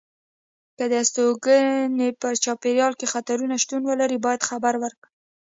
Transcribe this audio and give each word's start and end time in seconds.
که 0.77 0.83
د 0.91 0.93
استوګنې 1.03 2.09
په 2.21 2.27
چاپېریال 2.43 2.93
کې 2.99 3.11
خطرونه 3.13 3.55
شتون 3.63 3.81
ولري 3.85 4.17
باید 4.25 4.47
خبر 4.49 4.73
ورکړي. 4.83 5.11